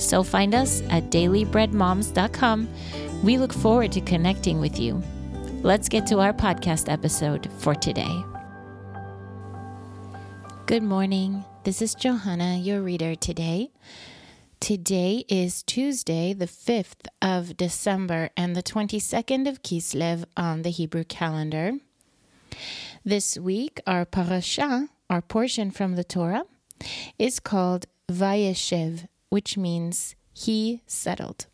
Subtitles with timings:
[0.00, 2.68] So find us at dailybreadmoms.com.
[3.22, 5.02] We look forward to connecting with you.
[5.62, 8.24] Let's get to our podcast episode for today.
[10.64, 11.44] Good morning.
[11.64, 13.70] This is Johanna, your reader today.
[14.58, 21.04] Today is Tuesday, the 5th of December, and the 22nd of Kislev on the Hebrew
[21.04, 21.72] calendar.
[23.04, 26.44] This week, our parasha, our portion from the Torah,
[27.18, 31.46] is called Vayeshev, which means he settled.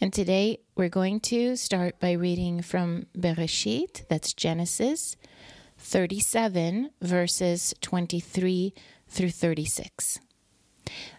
[0.00, 5.16] And today we're going to start by reading from Bereshit, that's Genesis
[5.78, 8.74] 37, verses 23
[9.08, 10.20] through 36.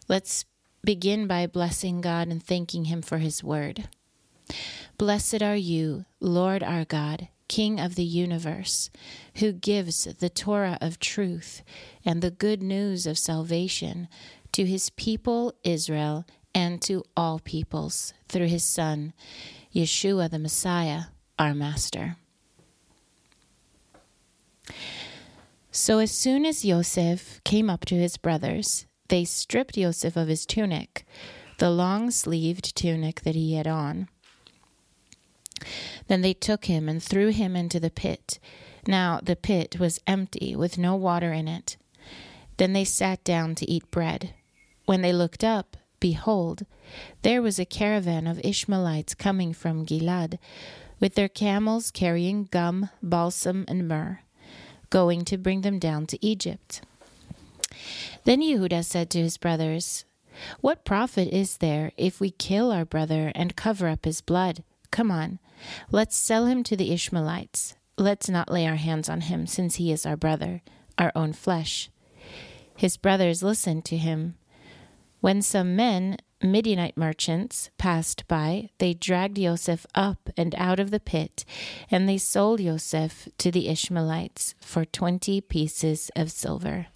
[0.08, 0.46] Let's
[0.84, 3.90] begin by blessing God and thanking Him for His word.
[4.98, 8.90] Blessed are you, Lord our God, King of the universe,
[9.36, 11.62] who gives the Torah of truth
[12.04, 14.08] and the good news of salvation
[14.58, 19.14] to His people Israel and to all peoples through His Son,
[19.72, 21.02] Yeshua the Messiah,
[21.38, 22.16] our Master.
[25.70, 30.44] So as soon as Yosef came up to his brothers, they stripped Joseph of his
[30.44, 31.06] tunic,
[31.60, 34.08] the long sleeved tunic that he had on.
[36.08, 38.40] Then they took him and threw him into the pit.
[38.88, 41.78] Now the pit was empty, with no water in it.
[42.58, 44.34] Then they sat down to eat bread.
[44.88, 46.66] When they looked up, behold,
[47.22, 50.40] there was a caravan of Ishmaelites coming from Gilad,
[51.02, 54.22] with their camels carrying gum, balsam, and myrrh,
[54.90, 56.82] going to bring them down to Egypt.
[58.24, 60.06] Then Yehuda said to his brothers,
[60.62, 64.64] What profit is there if we kill our brother and cover up his blood?
[64.90, 65.40] Come on,
[65.92, 67.76] let's sell him to the Ishmaelites.
[67.98, 70.62] Let's not lay our hands on him, since he is our brother,
[70.98, 71.90] our own flesh.
[72.74, 74.36] His brothers listened to him.
[75.20, 81.00] When some men, Midianite merchants, passed by, they dragged Joseph up and out of the
[81.00, 81.44] pit,
[81.90, 86.88] and they sold Joseph to the Ishmaelites for twenty pieces of silver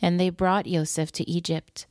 [0.00, 1.86] and they brought Joseph to Egypt.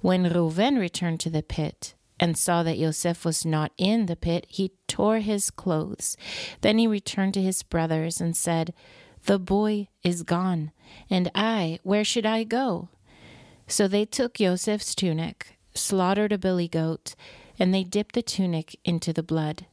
[0.00, 4.46] When Reuben returned to the pit and saw that Joseph was not in the pit,
[4.48, 6.16] he tore his clothes.
[6.60, 8.74] Then he returned to his brothers and said,
[9.24, 10.72] The boy is gone,
[11.08, 12.88] and I, where should I go?
[13.66, 17.14] So they took Joseph's tunic, slaughtered a billy goat,
[17.58, 19.66] and they dipped the tunic into the blood.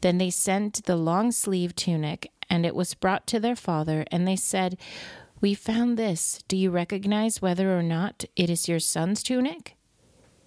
[0.00, 4.26] Then they sent the long sleeved tunic, and it was brought to their father, and
[4.26, 4.76] they said,
[5.40, 6.42] we found this.
[6.48, 9.74] Do you recognize whether or not it is your son's tunic?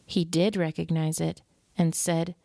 [0.05, 1.41] He did recognize it
[1.75, 2.35] and said,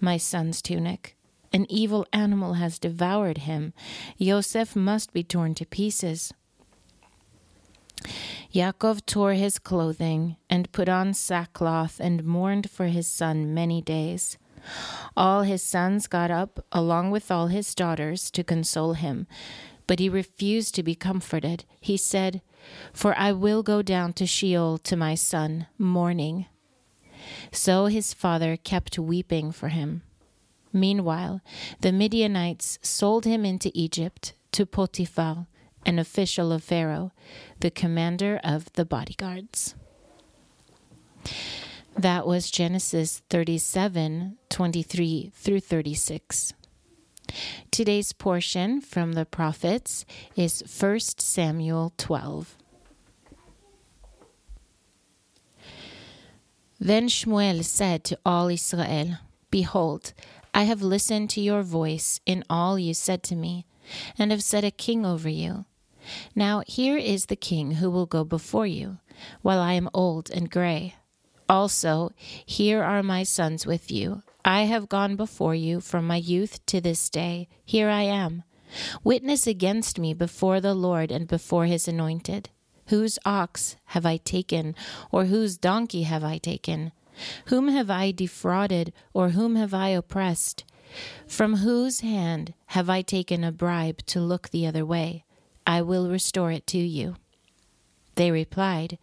[0.00, 1.16] My son's tunic.
[1.52, 3.72] An evil animal has devoured him.
[4.18, 6.34] Yosef must be torn to pieces.
[8.52, 14.38] Yaakov tore his clothing and put on sackcloth and mourned for his son many days.
[15.16, 19.26] All his sons got up, along with all his daughters, to console him.
[19.86, 21.64] But he refused to be comforted.
[21.80, 22.42] He said,
[22.92, 26.46] For I will go down to Sheol to my son, mourning.
[27.52, 30.02] So his father kept weeping for him.
[30.72, 31.40] Meanwhile,
[31.80, 35.46] the Midianites sold him into Egypt to Potiphar,
[35.86, 37.12] an official of Pharaoh,
[37.60, 39.74] the commander of the bodyguards.
[41.96, 46.52] That was Genesis 37 23 through 36.
[47.70, 50.04] Today's portion from the prophets
[50.34, 52.56] is 1 Samuel 12.
[56.78, 59.18] Then Shmuel said to all Israel,
[59.50, 60.12] Behold,
[60.52, 63.64] I have listened to your voice in all you said to me,
[64.18, 65.64] and have set a king over you.
[66.34, 68.98] Now here is the king who will go before you,
[69.42, 70.94] while I am old and gray.
[71.48, 72.10] Also,
[72.44, 74.22] here are my sons with you.
[74.44, 77.48] I have gone before you from my youth to this day.
[77.64, 78.42] Here I am.
[79.04, 82.50] Witness against me before the Lord and before his anointed.
[82.88, 84.74] Whose ox have I taken,
[85.10, 86.92] or whose donkey have I taken?
[87.46, 90.64] Whom have I defrauded, or whom have I oppressed?
[91.26, 95.24] From whose hand have I taken a bribe to look the other way?
[95.66, 97.16] I will restore it to you.
[98.14, 98.98] They replied,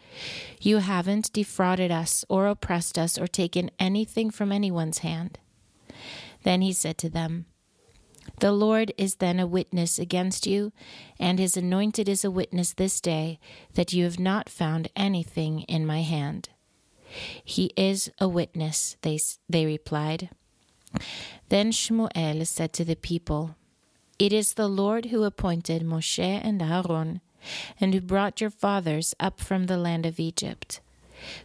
[0.60, 5.40] You haven't defrauded us, or oppressed us, or taken anything from anyone's hand.
[6.44, 7.46] Then he said to them,
[8.40, 10.72] The Lord is then a witness against you,
[11.20, 13.40] and his anointed is a witness this day,
[13.76, 16.50] that you have not found anything in my hand.
[17.44, 20.30] He is a witness, they, they replied.
[21.50, 23.56] Then Shmuel said to the people,
[24.24, 27.20] It is the Lord who appointed Moshe and Aaron
[27.78, 30.80] and who brought your fathers up from the land of Egypt.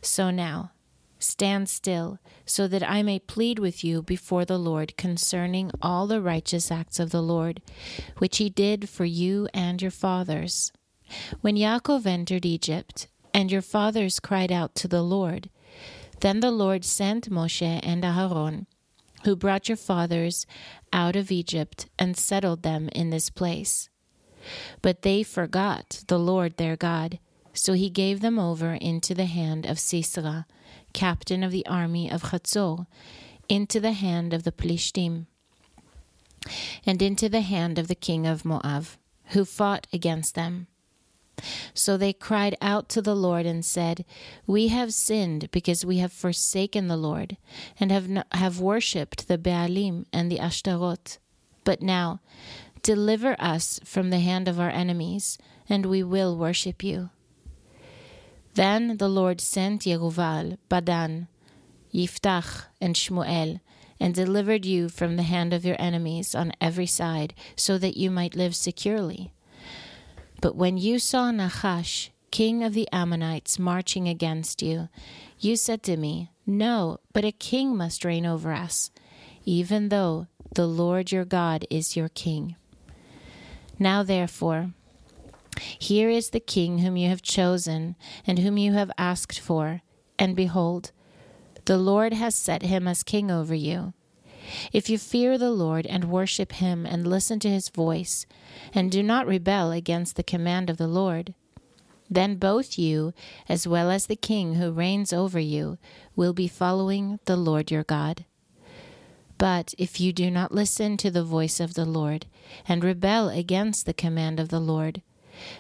[0.01, 0.71] So now,
[1.19, 6.23] stand still, so that I may plead with you before the Lord concerning all the
[6.23, 7.61] righteous acts of the Lord,
[8.19, 10.71] which he did for you and your fathers.
[11.41, 15.51] When Yaakov entered Egypt, and your fathers cried out to the Lord,
[16.21, 18.69] then the Lord sent Moshe and Aaron,
[19.25, 20.47] who brought your fathers
[20.93, 23.89] out of Egypt and settled them in this place.
[24.83, 27.19] But they forgot the Lord their God.
[27.53, 30.47] So he gave them over into the hand of Sisera,
[30.93, 32.87] captain of the army of Chatzor,
[33.49, 35.27] into the hand of the Plishtim,
[36.87, 38.87] and into the hand of the king of Moab,
[39.31, 40.69] who fought against them.
[41.75, 44.05] So they cried out to the Lord and said,
[44.47, 47.37] We have sinned because we have forsaken the Lord,
[47.79, 51.19] and have, have worshipped the Baalim and the Ashtaroth.
[51.65, 52.21] But now
[52.83, 55.39] Deliver us from the hand of our enemies,
[55.69, 57.11] and we will worship you.
[58.55, 61.29] Then the Lord sent Yeruval, Badan,
[61.93, 63.61] Yiftach, and Shmuel,
[64.01, 68.11] and delivered you from the hand of your enemies on every side, so that you
[68.11, 69.33] might live securely.
[70.41, 74.89] But when you saw Nahash, king of the Ammonites, marching against you,
[75.39, 78.91] you said to me, No, but a king must reign over us,
[79.45, 82.57] even though the Lord your God is your king.
[83.79, 84.73] Now, therefore,
[85.61, 87.97] here is the king whom you have chosen
[88.27, 89.83] and whom you have asked for,
[90.19, 90.93] and behold,
[91.65, 93.93] the Lord has set him as king over you.
[94.73, 98.27] If you fear the Lord and worship him and listen to his voice,
[98.75, 101.35] and do not rebel against the command of the Lord,
[102.11, 103.13] then both you,
[103.49, 105.79] as well as the king who reigns over you,
[106.17, 108.25] will be following the Lord your God.
[109.37, 112.27] But if you do not listen to the voice of the Lord,
[112.67, 115.03] and rebel against the command of the Lord,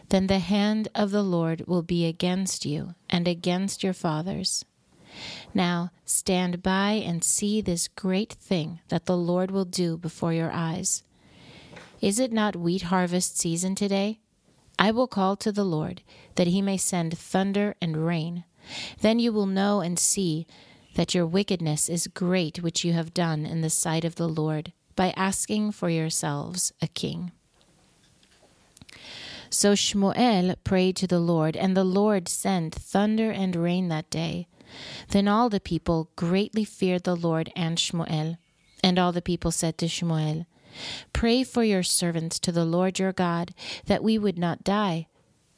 [0.08, 4.64] then the hand of the Lord will be against you and against your fathers.
[5.54, 10.50] Now stand by and see this great thing that the Lord will do before your
[10.50, 11.02] eyes.
[12.00, 14.20] Is it not wheat harvest season today?
[14.78, 16.02] I will call to the Lord,
[16.36, 18.44] that he may send thunder and rain.
[19.00, 20.46] Then you will know and see
[20.94, 24.72] that your wickedness is great which you have done in the sight of the Lord
[24.94, 27.32] by asking for yourselves a king.
[29.50, 34.46] So Shmuel prayed to the Lord, and the Lord sent thunder and rain that day.
[35.08, 38.38] Then all the people greatly feared the Lord and Shmuel.
[38.82, 40.46] And all the people said to Shmuel,
[41.12, 43.54] Pray for your servants to the Lord your God,
[43.86, 45.06] that we would not die.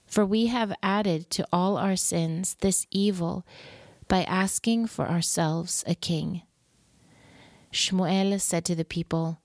[0.06, 3.46] For we have added to all our sins this evil
[4.08, 6.42] by asking for ourselves a king.
[7.72, 9.40] Shmuel said to the people,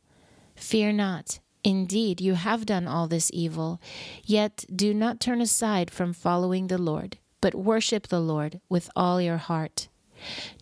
[0.56, 1.40] Fear not.
[1.64, 3.82] Indeed, you have done all this evil.
[4.24, 9.22] Yet do not turn aside from following the Lord, but worship the Lord with all
[9.22, 9.88] your heart.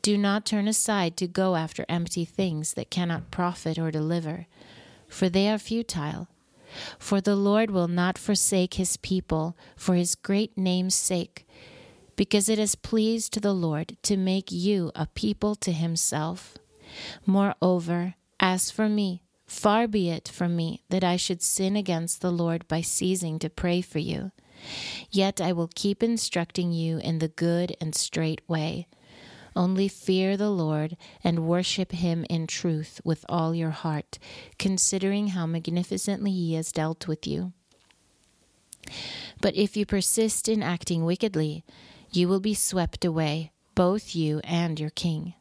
[0.02, 4.48] Do not turn aside to go after empty things that cannot profit or deliver,
[5.08, 6.28] for they are futile.
[7.00, 11.48] For the Lord will not forsake his people for his great name's sake,
[12.18, 16.58] because it has pleased the Lord to make you a people to himself.
[17.25, 22.32] Moreover, as for me, far be it from me that I should sin against the
[22.32, 24.34] Lord by ceasing to pray for you.
[25.10, 28.88] Yet I will keep instructing you in the good and straight way.
[29.55, 34.17] Only fear the Lord and worship him in truth with all your heart,
[34.57, 37.53] considering how magnificently he has dealt with you.
[39.41, 41.63] But if you persist in acting wickedly,
[42.12, 45.36] you will be swept away, both you and your king.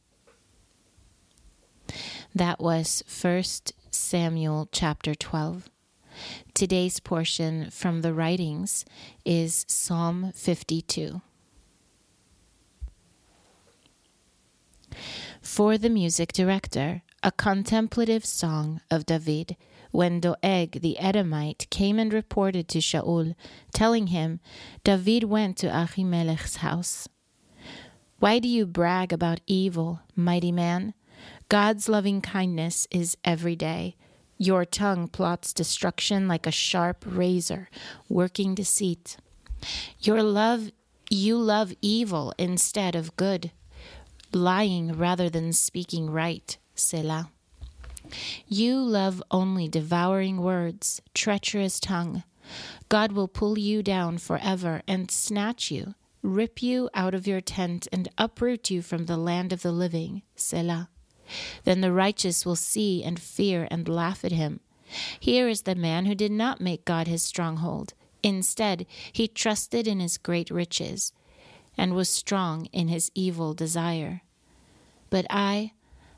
[2.35, 3.43] That was 1
[3.91, 5.69] Samuel chapter 12.
[6.55, 8.85] Today's portion from the writings
[9.25, 11.23] is Psalm 52.
[15.41, 19.57] For the music director, a contemplative song of David,
[19.93, 23.35] when Doeg the Edomite came and reported to Shaul,
[23.73, 24.39] telling him,
[24.85, 27.09] David went to Ahimelech's house.
[28.19, 30.93] Why do you brag about evil, mighty man?
[31.49, 33.97] God's loving kindness is every day.
[34.43, 37.69] Your tongue plots destruction like a sharp razor,
[38.09, 39.17] working deceit.
[40.01, 40.73] Your love,
[41.09, 43.53] you love evil instead of good,
[44.33, 46.59] lying rather than speaking right.
[46.75, 47.31] Selah.
[48.49, 52.25] You love only devouring words, treacherous tongue.
[52.89, 57.87] God will pull you down forever and snatch you, rip you out of your tent,
[57.93, 60.23] and uproot you from the land of the living.
[60.35, 60.89] Selah.
[61.65, 64.61] Then the righteous will see and fear and laugh at him.
[65.19, 67.95] Here is the man who did not make God his stronghold.
[68.23, 71.13] Instead, he trusted in his great riches
[71.77, 74.23] and was strong in his evil desire.
[75.11, 75.73] But I,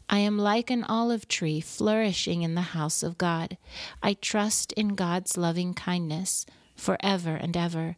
[0.09, 3.57] I am like an olive tree flourishing in the house of God.
[4.03, 6.45] I trust in God's loving kindness
[6.77, 7.97] forever and ever.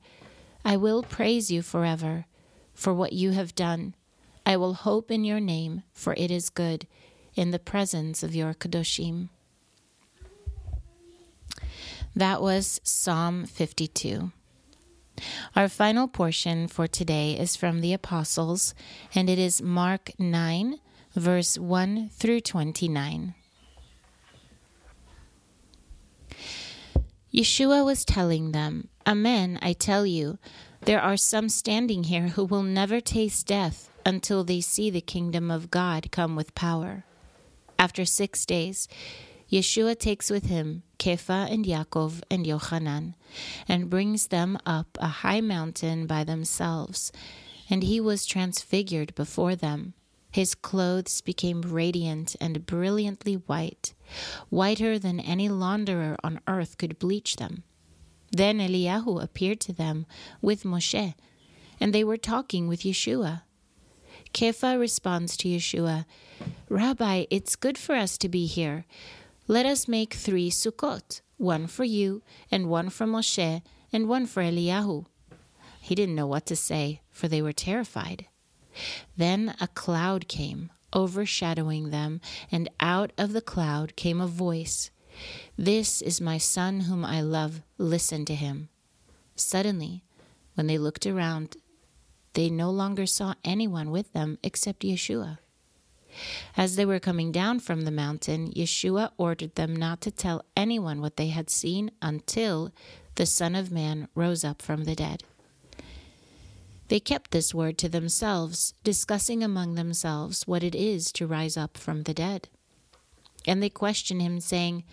[0.64, 2.26] I will praise you forever
[2.75, 3.94] for what you have done.
[4.44, 6.87] I will hope in your name, for it is good,
[7.37, 9.28] in the presence of your Kadoshim.
[12.16, 14.33] That was Psalm 52.
[15.55, 18.75] Our final portion for today is from the Apostles,
[19.14, 20.81] and it is Mark 9,
[21.14, 23.35] verse 1 through 29.
[27.33, 30.38] Yeshua was telling them, Amen, I tell you,
[30.83, 35.50] there are some standing here who will never taste death until they see the kingdom
[35.50, 37.05] of God come with power.
[37.78, 38.88] After six days,
[39.50, 43.14] Yeshua takes with him Kepha and Yaakov and Yochanan,
[43.68, 47.12] and brings them up a high mountain by themselves,
[47.71, 49.95] and he was transfigured before them.
[50.30, 53.95] His clothes became radiant and brilliantly white,
[54.50, 57.62] whiter than any launderer on earth could bleach them.
[58.33, 60.06] Then Eliyahu appeared to them
[60.42, 61.14] with Moshe,
[61.80, 63.42] and they were talking with Yeshua.
[64.37, 66.05] Kepha responds to Yeshua,
[66.69, 68.85] Rabbi, it's good for us to be here.
[69.49, 73.62] Let us make three Sukkot, one for you, and one for Moshe,
[73.95, 75.07] and one for Eliyahu.
[75.81, 78.26] He didn't know what to say, for they were terrified.
[79.16, 82.21] Then a cloud came, overshadowing them,
[82.52, 84.90] and out of the cloud came a voice
[85.57, 88.69] This is my son whom I love, listen to him.
[89.35, 90.05] Suddenly,
[90.57, 91.57] when they looked around,
[92.37, 95.38] they no longer saw anyone with them except Yeshua.
[96.55, 101.00] As they were coming down from the mountain, Yeshua ordered them not to tell anyone
[101.00, 102.73] what they had seen until
[103.14, 105.25] the Son of Man rose up from the dead.
[106.88, 111.78] They kept this word to themselves, discussing among themselves what it is to rise up
[111.78, 112.49] from the dead.
[113.47, 114.85] And they questioned him, saying,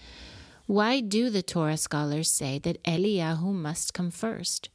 [0.66, 4.70] Why do the Torah scholars say that Eliyahu must come first?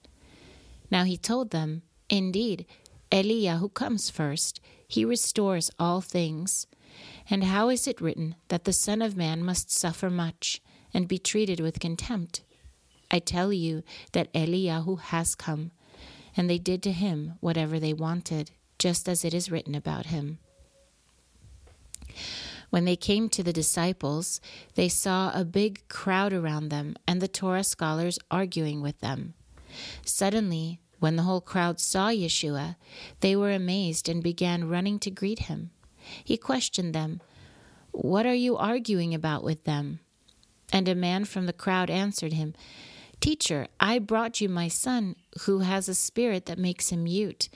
[0.91, 2.67] Now he told them, Indeed,
[3.11, 4.61] Eliyahu comes first.
[4.87, 6.67] He restores all things.
[7.31, 10.61] And how is it written that the Son of Man must suffer much
[10.95, 12.43] and be treated with contempt?
[13.11, 15.71] I tell you that Eliyahu has come
[16.37, 20.39] and they did to him whatever they wanted, just as it is written about him.
[22.71, 24.41] When they came to the disciples,
[24.75, 29.35] they saw a big crowd around them and the Torah scholars arguing with them.
[30.05, 32.77] Suddenly, when the whole crowd saw Yeshua,
[33.21, 35.71] they were amazed and began running to greet him.
[36.25, 37.21] He questioned them,
[37.93, 40.01] What are you arguing about with them?
[40.73, 42.55] And a man from the crowd answered him,
[43.21, 47.49] Teacher, I brought you my son, who has a spirit that makes him mute.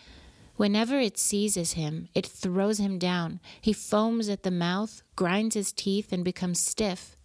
[0.56, 3.40] Whenever it seizes him, it throws him down.
[3.61, 7.16] He foams at the mouth, grinds his teeth, and becomes stiff.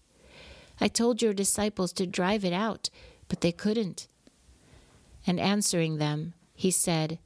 [0.80, 2.90] I told your disciples to drive it out,
[3.28, 4.08] but they couldn't.
[5.28, 7.20] And answering them, he said,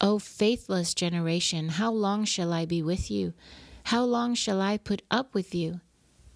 [0.00, 3.32] O faithless generation, how long shall I be with you?
[3.84, 5.80] How long shall I put up with you?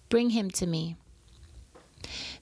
[0.07, 0.95] Bring him to me.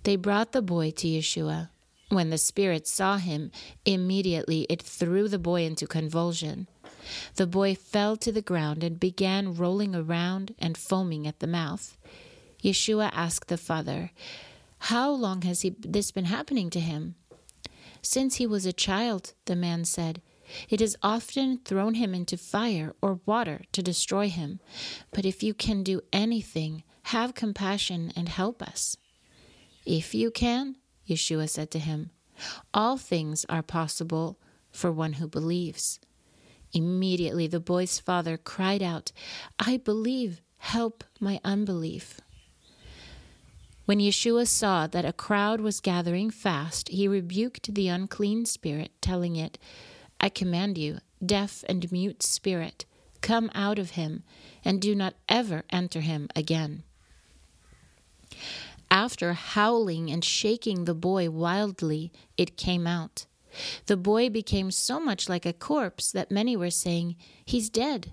[0.03, 1.69] They brought the boy to Yeshua.
[2.09, 3.51] When the spirit saw him,
[3.83, 6.67] immediately it threw the boy into convulsion.
[7.35, 11.97] The boy fell to the ground and began rolling around and foaming at the mouth.
[12.63, 14.11] Yeshua asked the father,
[14.79, 17.15] How long has he, this been happening to him?
[18.09, 20.21] Since he was a child, the man said.
[20.69, 24.61] It has often thrown him into fire or water to destroy him.
[25.11, 28.95] But if you can do anything, have compassion and help us.
[29.85, 32.11] If you can, Yeshua said to him,
[32.73, 34.39] All things are possible
[34.71, 35.99] for one who believes.
[36.71, 39.11] Immediately the boy's father cried out,
[39.59, 42.21] I believe, help my unbelief.
[43.87, 49.37] When Yeshua saw that a crowd was gathering fast, he rebuked the unclean spirit, telling
[49.37, 49.57] it,
[50.19, 52.83] I command you, deaf and mute spirit,
[53.21, 54.23] come out of him,
[54.65, 56.83] and do not ever enter him again.
[58.91, 63.25] After howling and shaking the boy wildly, it came out.
[63.85, 67.15] The boy became so much like a corpse that many were saying,
[67.45, 68.11] He's dead.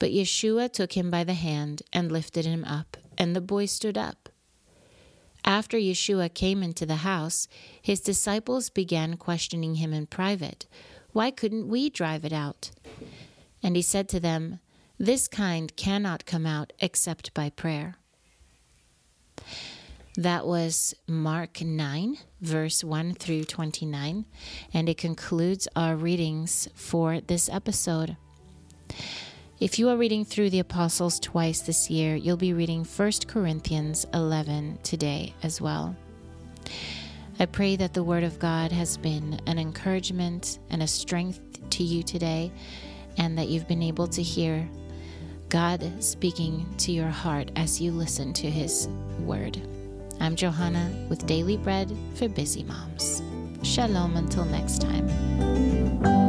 [0.00, 3.98] But Yeshua took him by the hand and lifted him up, and the boy stood
[3.98, 4.28] up.
[5.44, 7.46] After Yeshua came into the house,
[7.80, 10.66] his disciples began questioning him in private.
[11.12, 12.72] Why couldn't we drive it out?
[13.62, 14.58] And he said to them,
[14.98, 17.96] This kind cannot come out except by prayer.
[20.16, 24.24] That was Mark 9, verse 1 through 29,
[24.72, 28.16] and it concludes our readings for this episode.
[29.58, 34.06] If you are reading through the Apostles twice this year, you'll be reading 1 Corinthians
[34.12, 35.96] 11 today as well.
[37.38, 41.82] I pray that the Word of God has been an encouragement and a strength to
[41.82, 42.52] you today,
[43.16, 44.68] and that you've been able to hear
[45.48, 48.88] God speaking to your heart as you listen to His
[49.20, 49.58] Word.
[50.20, 53.22] I'm Johanna with Daily Bread for Busy Moms.
[53.62, 56.25] Shalom until next time.